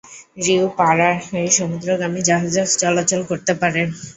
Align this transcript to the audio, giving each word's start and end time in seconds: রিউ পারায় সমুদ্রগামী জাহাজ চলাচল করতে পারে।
রিউ 0.37 0.63
পারায় 0.79 1.19
সমুদ্রগামী 1.51 2.21
জাহাজ 2.27 2.53
চলাচল 2.81 3.21
করতে 3.29 3.53
পারে। 3.61 3.81